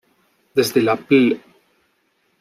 Desde 0.55 0.81
la 0.81 0.95
Pl. 0.97 1.39